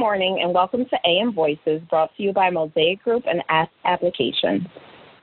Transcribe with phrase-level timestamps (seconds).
[0.00, 4.66] morning and welcome to AM Voices brought to you by Mosaic Group and Ask Applications.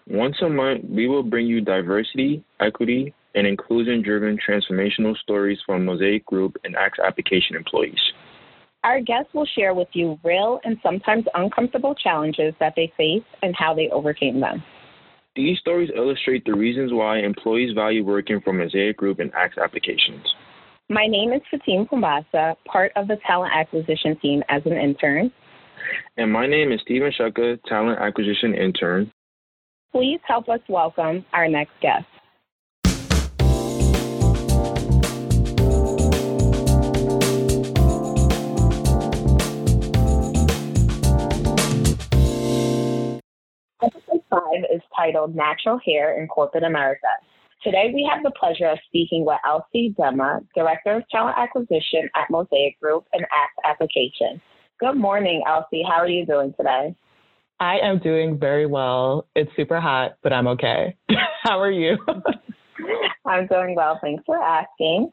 [0.05, 5.84] Once a month, we will bring you diversity, equity, and inclusion driven transformational stories from
[5.84, 7.99] Mosaic Group and Ask Application employees.
[8.84, 13.55] Our guests will share with you real and sometimes uncomfortable challenges that they face and
[13.55, 14.62] how they overcame them.
[15.35, 20.35] These stories illustrate the reasons why employees value working for Mosaic Group and Ask Applications.
[20.90, 25.34] My name is Fatim Kumbasa, part of the talent acquisition team as an intern.
[26.16, 29.12] And my name is Steven Shucka, talent acquisition intern.
[29.91, 32.05] Please help us welcome our next guest.
[43.84, 44.41] Episode 5
[44.74, 47.08] is titled Natural Hair in Corporate America.
[47.63, 52.29] Today, we have the pleasure of speaking with Elsie Dema, Director of Talent Acquisition at
[52.29, 54.40] Mosaic Group and Ask Application.
[54.79, 55.84] Good morning, Elsie.
[55.84, 56.95] How are you doing today?
[57.59, 59.27] I am doing very well.
[59.35, 60.95] It's super hot, but I'm okay.
[61.43, 61.98] How are you?
[63.26, 63.98] I'm doing well.
[64.03, 65.12] Thanks for asking.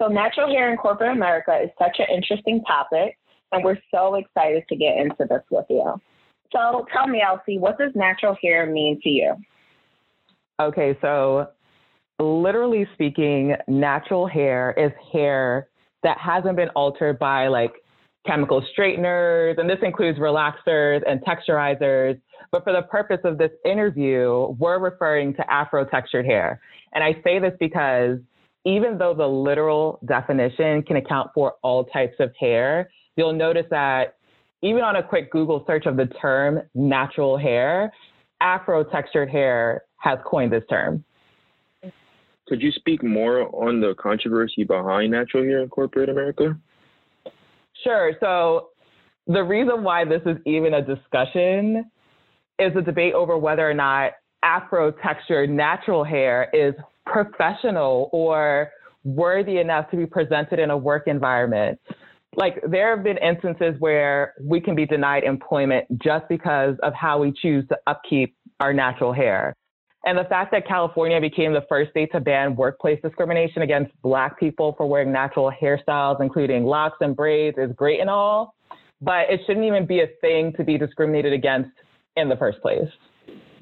[0.00, 3.16] So, natural hair in corporate America is such an interesting topic,
[3.52, 5.94] and we're so excited to get into this with you.
[6.52, 9.34] So, tell me, Elsie, what does natural hair mean to you?
[10.58, 11.48] Okay, so
[12.18, 15.68] literally speaking, natural hair is hair
[16.02, 17.72] that hasn't been altered by like
[18.26, 22.20] chemical straighteners, and this includes relaxers and texturizers.
[22.50, 26.60] But for the purpose of this interview, we're referring to Afro textured hair.
[26.92, 28.18] And I say this because
[28.64, 34.16] even though the literal definition can account for all types of hair, you'll notice that
[34.62, 37.92] even on a quick Google search of the term natural hair,
[38.40, 41.04] Afro textured hair has coined this term.
[42.46, 46.58] Could you speak more on the controversy behind natural hair in corporate America?
[47.82, 48.12] Sure.
[48.20, 48.68] So,
[49.26, 51.90] the reason why this is even a discussion
[52.58, 54.12] is a debate over whether or not
[54.42, 56.74] Afro textured natural hair is
[57.06, 58.70] professional or
[59.04, 61.80] worthy enough to be presented in a work environment.
[62.36, 67.20] Like, there have been instances where we can be denied employment just because of how
[67.20, 69.54] we choose to upkeep our natural hair.
[70.06, 74.38] And the fact that California became the first state to ban workplace discrimination against Black
[74.38, 78.54] people for wearing natural hairstyles, including locks and braids, is great and all,
[79.00, 81.70] but it shouldn't even be a thing to be discriminated against
[82.16, 82.88] in the first place.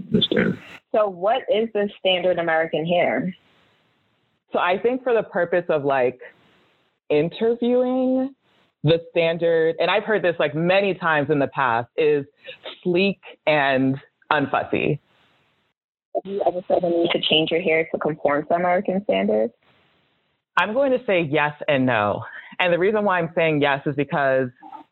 [0.08, 0.58] Understand.
[0.92, 3.34] So, what is the standard American hair?
[4.52, 6.18] So, I think for the purpose of like
[7.08, 8.34] interviewing,
[8.82, 12.26] the standard, and I've heard this like many times in the past, is
[12.82, 13.96] sleek and
[14.32, 14.98] unfussy.
[16.14, 19.52] Have you ever felt the need to change your hair to conform to American standards?
[20.56, 22.22] I'm going to say yes and no.
[22.60, 24.48] And the reason why I'm saying yes is because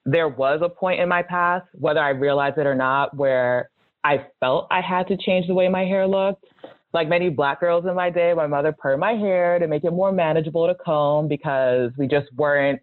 [0.07, 3.69] there was a point in my past, whether I realized it or not, where
[4.03, 6.47] I felt I had to change the way my hair looked.
[6.93, 9.93] Like many black girls in my day, my mother permed my hair to make it
[9.93, 12.81] more manageable to comb because we just weren't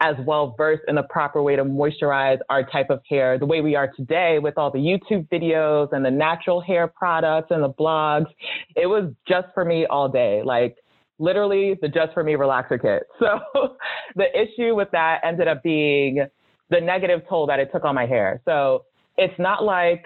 [0.00, 3.62] as well versed in the proper way to moisturize our type of hair the way
[3.62, 7.70] we are today with all the YouTube videos and the natural hair products and the
[7.70, 8.26] blogs.
[8.74, 10.42] It was just for me all day.
[10.44, 10.76] Like
[11.18, 13.04] literally the just for me relaxer kit.
[13.18, 13.76] So
[14.14, 16.26] the issue with that ended up being
[16.70, 18.42] the negative toll that it took on my hair.
[18.44, 18.84] So
[19.16, 20.04] it's not like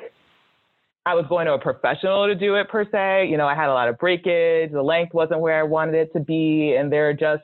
[1.06, 3.28] I was going to a professional to do it per se.
[3.28, 6.12] You know, I had a lot of breakage, the length wasn't where I wanted it
[6.12, 7.42] to be, and there are just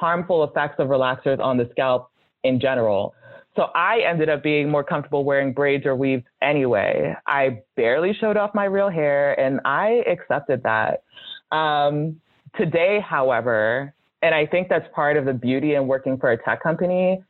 [0.00, 2.10] harmful effects of relaxers on the scalp
[2.42, 3.14] in general.
[3.54, 7.14] So I ended up being more comfortable wearing braids or weaves anyway.
[7.26, 11.02] I barely showed off my real hair and I accepted that.
[11.54, 12.20] Um,
[12.56, 16.62] today, however, and I think that's part of the beauty in working for a tech
[16.62, 17.22] company,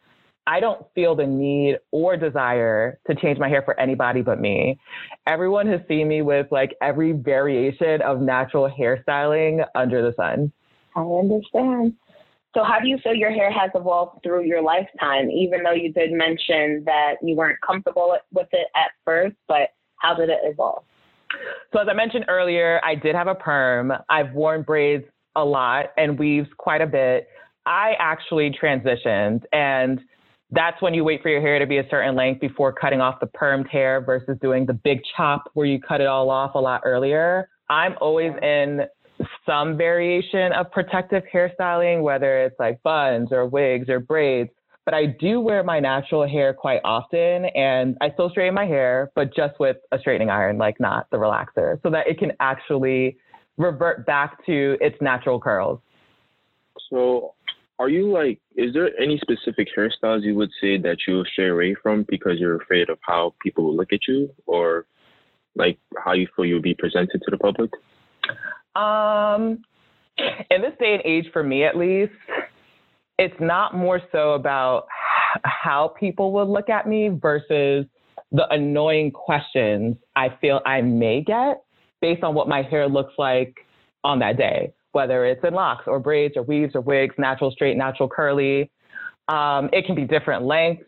[0.47, 4.78] I don't feel the need or desire to change my hair for anybody but me.
[5.26, 10.52] Everyone has seen me with like every variation of natural hairstyling under the sun.
[10.94, 11.94] I understand.
[12.55, 15.31] So, how do you feel your hair has evolved through your lifetime?
[15.31, 20.14] Even though you did mention that you weren't comfortable with it at first, but how
[20.14, 20.82] did it evolve?
[21.73, 23.93] So, as I mentioned earlier, I did have a perm.
[24.08, 25.05] I've worn braids
[25.37, 27.29] a lot and weaves quite a bit.
[27.67, 30.00] I actually transitioned, and
[30.50, 33.20] that's when you wait for your hair to be a certain length before cutting off
[33.20, 36.58] the permed hair versus doing the big chop where you cut it all off a
[36.58, 37.49] lot earlier.
[37.69, 38.81] I'm always in
[39.46, 44.50] some variation of protective hairstyling, whether it's like buns or wigs or braids.
[44.84, 49.10] But I do wear my natural hair quite often, and I still straighten my hair,
[49.14, 53.19] but just with a straightening iron, like not the relaxer, so that it can actually
[53.56, 55.81] revert back to its natural curls.
[56.88, 57.34] So
[57.78, 61.75] are you like, is there any specific hairstyles you would say that you'll stray away
[61.82, 64.86] from because you're afraid of how people will look at you or
[65.56, 67.70] like how you feel you'll be presented to the public?
[68.81, 69.62] Um,
[70.50, 72.12] in this day and age, for me at least,
[73.19, 74.87] it's not more so about
[75.44, 77.87] how people will look at me versus
[78.32, 81.62] the annoying questions I feel I may get
[82.00, 83.55] based on what my hair looks like
[84.05, 87.77] on that day whether it's in locks or braids or weaves or wigs, natural straight,
[87.77, 88.71] natural curly.
[89.29, 90.85] Um, it can be different lengths.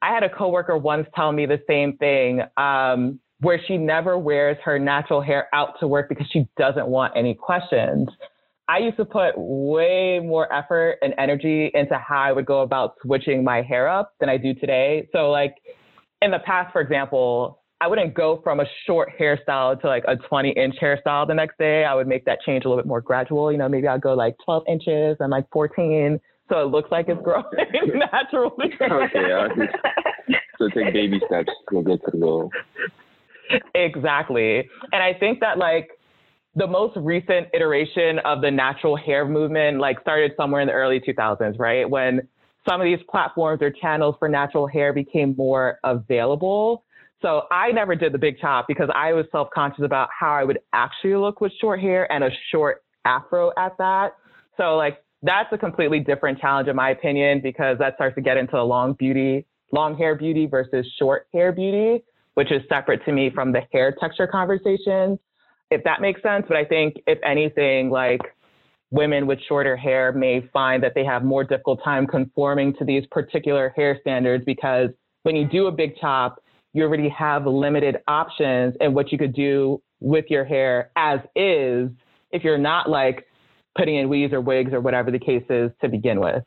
[0.00, 4.56] I had a coworker once tell me the same thing, um, where she never wears
[4.64, 8.08] her natural hair out to work because she doesn't want any questions.
[8.68, 12.94] I used to put way more effort and energy into how I would go about
[13.02, 15.08] switching my hair up than I do today.
[15.12, 15.54] So, like
[16.20, 20.16] in the past, for example, I wouldn't go from a short hairstyle to like a
[20.16, 21.84] 20 inch hairstyle the next day.
[21.84, 23.52] I would make that change a little bit more gradual.
[23.52, 26.18] You know, maybe I'll go like 12 inches and like 14.
[26.48, 27.44] So it looks like it's growing
[28.12, 28.72] naturally.
[28.80, 29.72] okay.
[30.58, 32.50] so take baby steps to get to the goal.
[33.74, 34.68] Exactly.
[34.92, 35.90] And I think that like
[36.54, 41.00] the most recent iteration of the natural hair movement like started somewhere in the early
[41.00, 41.88] 2000s, right?
[41.88, 42.26] When
[42.68, 46.84] some of these platforms or channels for natural hair became more available
[47.22, 50.44] so I never did the big chop because I was self conscious about how I
[50.44, 54.10] would actually look with short hair and a short afro at that.
[54.56, 58.36] So like that's a completely different challenge in my opinion because that starts to get
[58.36, 62.04] into long beauty, long hair beauty versus short hair beauty,
[62.36, 65.18] which is separate to me from the hair texture conversation,
[65.70, 66.44] if that makes sense.
[66.46, 68.20] But I think if anything, like
[68.90, 73.04] women with shorter hair may find that they have more difficult time conforming to these
[73.10, 74.90] particular hair standards because
[75.22, 76.42] when you do a big chop,
[76.74, 81.88] you already have limited options and what you could do with your hair as is
[82.32, 83.26] if you're not like
[83.78, 86.44] putting in weaves or wigs or whatever the case is to begin with.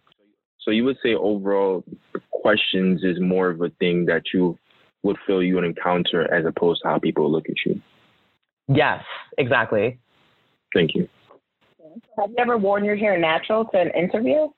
[0.60, 1.84] So you would say overall
[2.30, 4.56] questions is more of a thing that you
[5.04, 7.82] would feel you would encounter as opposed to how people look at you.
[8.68, 9.04] Yes,
[9.38, 10.00] exactly.
[10.74, 11.08] Thank you.
[12.18, 14.50] Have you ever worn your hair natural to an interview?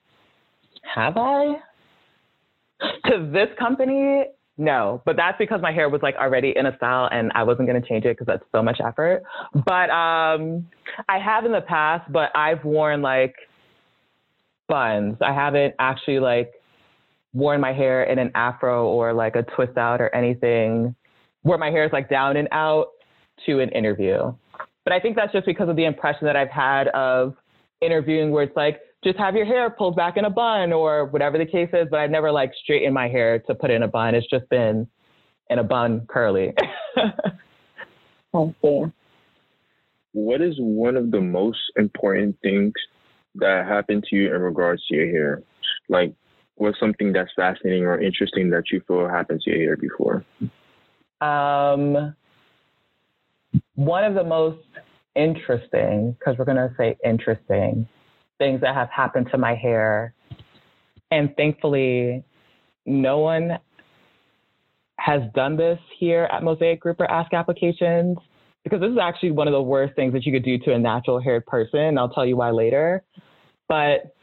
[0.94, 1.54] Have I?
[3.06, 4.24] To this company,
[4.58, 7.68] no, but that's because my hair was like already in a style and I wasn't
[7.68, 9.22] going to change it because that's so much effort.
[9.54, 10.66] But um,
[11.08, 13.34] I have in the past, but I've worn like
[14.68, 15.16] buns.
[15.22, 16.52] I haven't actually like
[17.32, 20.94] worn my hair in an afro or like a twist out or anything
[21.42, 22.88] where my hair is like down and out
[23.46, 24.32] to an interview.
[24.84, 27.34] But I think that's just because of the impression that I've had of
[27.80, 31.38] interviewing where it's like, just have your hair pulled back in a bun or whatever
[31.38, 31.88] the case is.
[31.90, 34.14] But I've never like straightened my hair to put in a bun.
[34.14, 34.86] It's just been
[35.50, 36.54] in a bun curly.
[38.34, 38.92] Oh, I see.
[40.12, 42.72] What is one of the most important things
[43.36, 45.42] that happened to you in regards to your hair?
[45.88, 46.14] Like,
[46.56, 50.24] what's something that's fascinating or interesting that you feel happened to your hair before?
[51.20, 52.14] Um,
[53.74, 54.58] one of the most
[55.14, 57.86] interesting, because we're going to say interesting,
[58.38, 60.14] things that have happened to my hair.
[61.10, 62.24] And thankfully,
[62.86, 63.58] no one
[64.98, 68.16] has done this here at Mosaic Group or Ask Applications
[68.64, 70.78] because this is actually one of the worst things that you could do to a
[70.78, 71.98] natural haired person.
[71.98, 73.02] I'll tell you why later.
[73.68, 74.14] But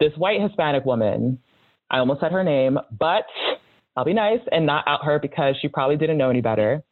[0.00, 1.38] this white Hispanic woman,
[1.90, 3.26] I almost said her name, but
[3.96, 6.82] I'll be nice and not out her because she probably didn't know any better.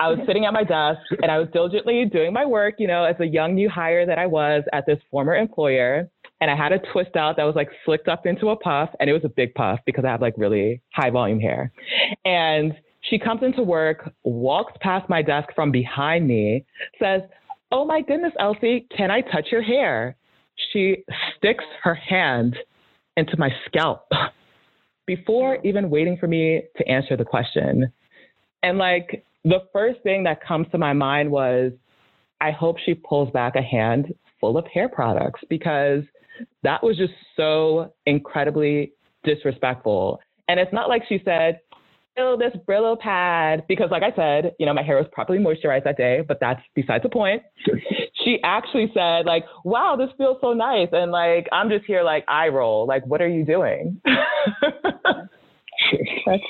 [0.00, 3.04] I was sitting at my desk and I was diligently doing my work, you know,
[3.04, 6.08] as a young new hire that I was at this former employer.
[6.40, 9.08] And I had a twist out that was like slicked up into a puff, and
[9.08, 11.72] it was a big puff because I have like really high volume hair.
[12.24, 16.64] And she comes into work, walks past my desk from behind me,
[16.98, 17.22] says,
[17.70, 20.16] Oh my goodness, Elsie, can I touch your hair?
[20.72, 21.04] She
[21.36, 22.56] sticks her hand
[23.16, 24.08] into my scalp
[25.06, 27.92] before even waiting for me to answer the question.
[28.62, 31.72] And like the first thing that comes to my mind was,
[32.40, 36.02] I hope she pulls back a hand full of hair products because
[36.62, 38.92] that was just so incredibly
[39.22, 40.20] disrespectful.
[40.48, 41.60] And it's not like she said,
[42.16, 45.84] fill this Brillo pad," because, like I said, you know, my hair was properly moisturized
[45.84, 47.42] that day, but that's besides the point.
[48.24, 52.24] She actually said, like, "Wow, this feels so nice," and like, I'm just here, like,
[52.28, 54.00] eye roll, like, what are you doing?
[54.04, 54.18] that's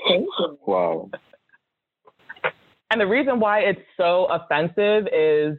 [0.06, 0.26] crazy.
[0.66, 1.10] Wow.
[2.90, 5.58] And the reason why it's so offensive is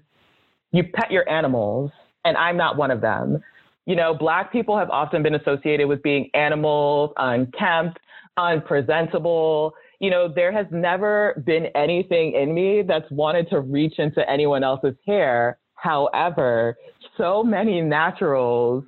[0.72, 1.92] you pet your animals,
[2.24, 3.42] and I'm not one of them.
[3.86, 8.00] You know, Black people have often been associated with being animals, unkempt,
[8.38, 9.74] unpresentable.
[10.00, 14.64] You know, there has never been anything in me that's wanted to reach into anyone
[14.64, 15.60] else's hair.
[15.76, 16.78] However,
[17.18, 18.84] so many naturals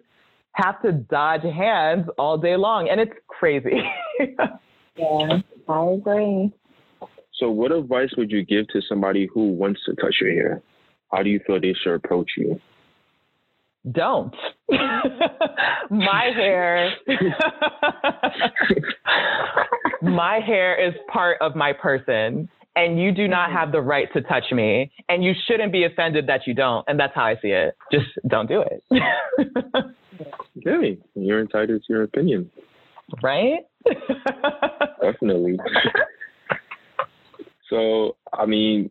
[0.53, 2.89] have to dodge hands all day long.
[2.89, 3.81] And it's crazy.
[4.95, 6.51] yeah, I agree.
[7.39, 10.61] So, what advice would you give to somebody who wants to touch your hair?
[11.11, 12.59] How do you feel they should approach you?
[13.91, 14.35] Don't.
[15.89, 16.91] my hair
[20.01, 23.57] my hair is part of my person and you do not mm-hmm.
[23.57, 26.97] have the right to touch me and you shouldn't be offended that you don't and
[26.99, 27.75] that's how i see it.
[27.91, 28.83] Just don't do it.
[30.65, 32.49] Okay you're entitled to your opinion.
[33.21, 33.59] Right?
[35.01, 35.57] Definitely.
[37.69, 38.89] So i mean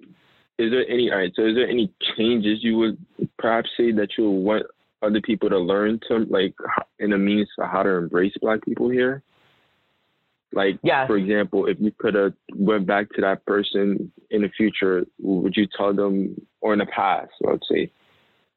[0.59, 2.99] is there any all right so is there any changes you would
[3.38, 4.66] perhaps say that you want
[5.02, 6.55] other people to learn to like
[6.99, 9.23] in a means of how to embrace black people here
[10.56, 11.06] like, yes.
[11.06, 15.54] for example, if you could have went back to that person in the future, would
[15.54, 17.92] you tell them, or in the past, let's say,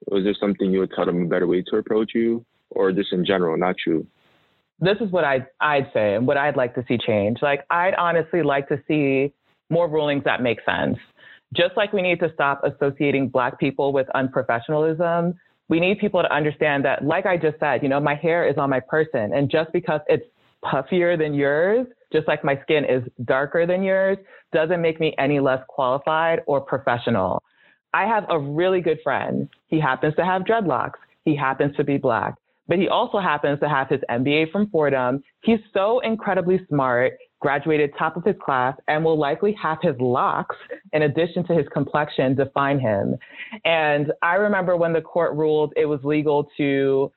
[0.08, 3.12] was there something you would tell them a better way to approach you, or just
[3.12, 4.08] in general, not you?
[4.80, 7.40] This is what I'd, I'd say and what I'd like to see change.
[7.42, 9.34] Like, I'd honestly like to see
[9.70, 10.98] more rulings that make sense.
[11.54, 15.36] Just like we need to stop associating Black people with unprofessionalism,
[15.68, 18.58] we need people to understand that, like I just said, you know, my hair is
[18.58, 19.34] on my person.
[19.34, 20.26] And just because it's
[20.64, 24.18] puffier than yours, just like my skin is darker than yours,
[24.52, 27.42] doesn't make me any less qualified or professional.
[27.94, 29.50] I have a really good friend.
[29.68, 31.00] He happens to have dreadlocks.
[31.26, 32.36] He happens to be black,
[32.68, 35.24] but he also happens to have his MBA from Fordham.
[35.44, 40.56] He's so incredibly smart, graduated top of his class, and will likely have his locks,
[40.94, 43.16] in addition to his complexion, define him.
[43.66, 47.12] And I remember when the court ruled it was legal to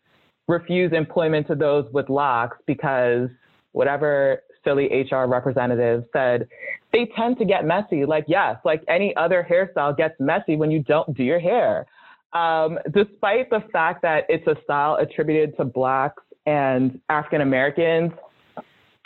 [0.49, 3.29] refuse employment to those with locks because
[3.73, 6.49] whatever silly HR representative said,
[6.93, 8.05] they tend to get messy.
[8.05, 11.87] Like, yes, like any other hairstyle gets messy when you don't do your hair.
[12.33, 18.13] Um, despite the fact that it's a style attributed to Blacks and African Americans,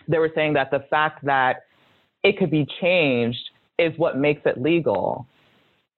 [0.09, 1.62] they were saying that the fact that
[2.23, 5.26] it could be changed is what makes it legal.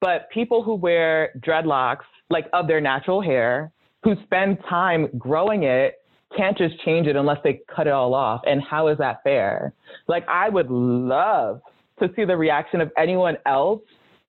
[0.00, 3.72] But people who wear dreadlocks, like of their natural hair,
[4.04, 5.94] who spend time growing it
[6.36, 8.42] can't just change it unless they cut it all off.
[8.46, 9.72] And how is that fair?
[10.08, 11.60] Like, I would love
[12.00, 13.80] to see the reaction of anyone else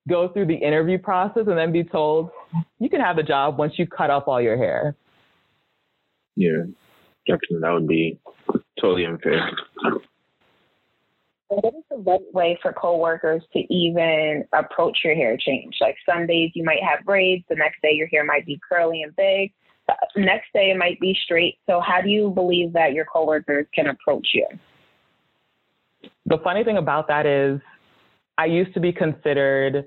[0.07, 2.31] go through the interview process and then be told,
[2.79, 4.95] you can have a job once you cut off all your hair.
[6.35, 6.63] Yeah,
[7.27, 7.59] definitely.
[7.61, 8.19] That would be
[8.79, 9.51] totally unfair.
[11.49, 15.75] What is the right way for coworkers to even approach your hair change?
[15.81, 19.01] Like some days you might have braids, the next day your hair might be curly
[19.01, 19.51] and big,
[19.87, 21.57] the next day it might be straight.
[21.67, 24.47] So how do you believe that your coworkers can approach you?
[26.27, 27.59] The funny thing about that is
[28.37, 29.85] I used to be considered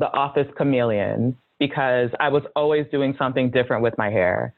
[0.00, 4.54] the office chameleon because I was always doing something different with my hair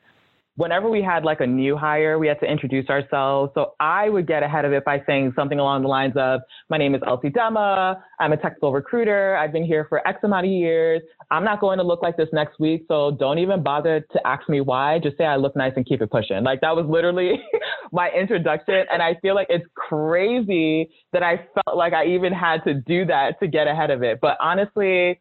[0.59, 3.53] whenever we had like a new hire, we had to introduce ourselves.
[3.55, 6.77] So I would get ahead of it by saying something along the lines of, my
[6.77, 8.01] name is Elsie Dema.
[8.19, 9.37] I'm a technical recruiter.
[9.37, 11.01] I've been here for X amount of years.
[11.31, 12.87] I'm not going to look like this next week.
[12.89, 14.99] So don't even bother to ask me why.
[14.99, 16.43] Just say I look nice and keep it pushing.
[16.43, 17.35] Like that was literally
[17.93, 18.85] my introduction.
[18.93, 23.05] And I feel like it's crazy that I felt like I even had to do
[23.07, 24.19] that to get ahead of it.
[24.21, 25.21] But honestly,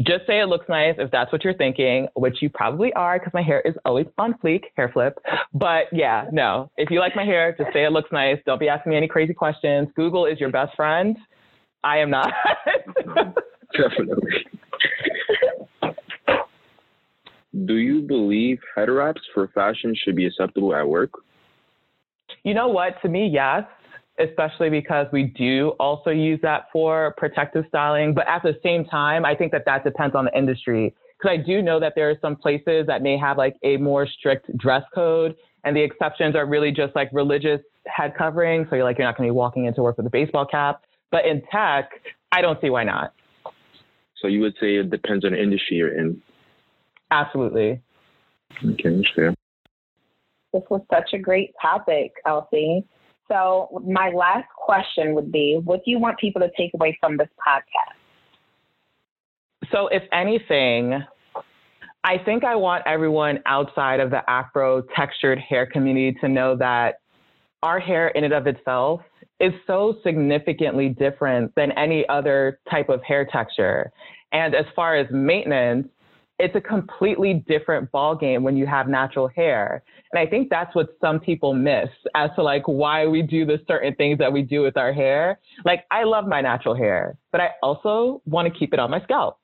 [0.00, 3.32] just say it looks nice if that's what you're thinking, which you probably are because
[3.32, 5.18] my hair is always on fleek, hair flip.
[5.54, 8.38] But yeah, no, if you like my hair, just say it looks nice.
[8.44, 9.88] Don't be asking me any crazy questions.
[9.96, 11.16] Google is your best friend.
[11.82, 12.32] I am not.
[13.72, 14.46] Definitely.
[17.64, 21.10] Do you believe head wraps for fashion should be acceptable at work?
[22.42, 23.00] You know what?
[23.02, 23.64] To me, yes
[24.18, 28.14] especially because we do also use that for protective styling.
[28.14, 30.94] But at the same time, I think that that depends on the industry.
[31.18, 34.06] Because I do know that there are some places that may have like a more
[34.06, 38.66] strict dress code, and the exceptions are really just like religious head covering.
[38.68, 40.82] So you're like, you're not going to be walking into work with a baseball cap.
[41.10, 41.90] But in tech,
[42.32, 43.12] I don't see why not.
[44.20, 46.20] So you would say it depends on the industry you're in?
[47.10, 47.80] Absolutely.
[48.64, 49.34] Okay, fair.
[50.52, 52.84] This was such a great topic, Elsie.
[53.28, 57.16] So, my last question would be what do you want people to take away from
[57.16, 57.96] this podcast?
[59.72, 61.02] So, if anything,
[62.04, 67.00] I think I want everyone outside of the Afro textured hair community to know that
[67.62, 69.00] our hair, in and of itself,
[69.40, 73.90] is so significantly different than any other type of hair texture.
[74.32, 75.88] And as far as maintenance,
[76.38, 79.82] it's a completely different ball game when you have natural hair.
[80.12, 83.58] And I think that's what some people miss as to like why we do the
[83.66, 85.38] certain things that we do with our hair.
[85.64, 89.00] Like I love my natural hair, but I also want to keep it on my
[89.02, 89.38] scalp.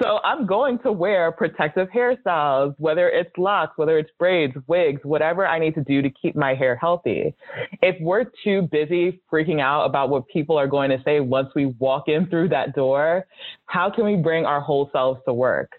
[0.00, 5.46] So I'm going to wear protective hairstyles, whether it's locks, whether it's braids, wigs, whatever
[5.46, 7.34] I need to do to keep my hair healthy.
[7.80, 11.66] If we're too busy freaking out about what people are going to say once we
[11.78, 13.26] walk in through that door,
[13.64, 15.72] how can we bring our whole selves to work?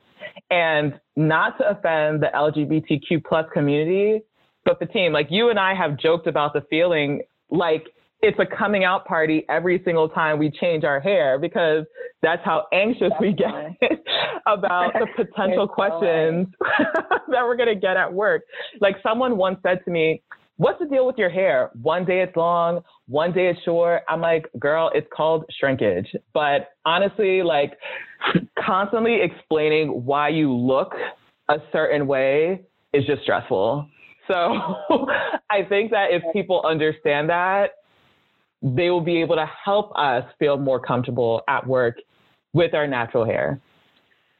[0.49, 4.21] And not to offend the LGBTQ plus community,
[4.65, 7.87] but the team, like you and I have joked about the feeling like
[8.21, 11.85] it's a coming out party every single time we change our hair because
[12.21, 13.49] that's how anxious we get
[14.47, 16.47] about the potential questions
[17.29, 18.41] that we're going to get at work.
[18.81, 20.23] Like someone once said to me,
[20.57, 21.69] What's the deal with your hair?
[21.81, 24.01] One day it's long, one day it's short.
[24.09, 26.07] I'm like, girl, it's called shrinkage.
[26.33, 27.77] But honestly, like
[28.59, 30.93] constantly explaining why you look
[31.47, 33.87] a certain way is just stressful.
[34.27, 34.33] So
[35.49, 37.73] I think that if people understand that,
[38.63, 41.97] they will be able to help us feel more comfortable at work
[42.53, 43.61] with our natural hair.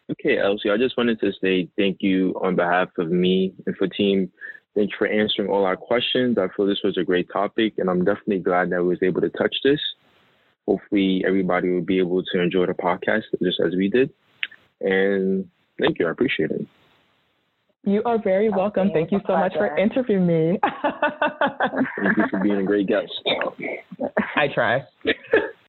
[0.10, 3.88] Okay, Elsie, I just wanted to say thank you on behalf of me and for
[3.88, 4.32] team.
[4.78, 6.38] Thank you for answering all our questions.
[6.38, 9.22] I feel this was a great topic, and I'm definitely glad that I was able
[9.22, 9.80] to touch this.
[10.68, 14.12] Hopefully, everybody will be able to enjoy the podcast just as we did.
[14.80, 16.06] And thank you.
[16.06, 16.68] I appreciate it.
[17.86, 18.92] You are very welcome.
[18.94, 20.60] Thank you so much for interviewing me.
[20.62, 23.12] Thank you for being a great guest.
[24.36, 24.84] I try.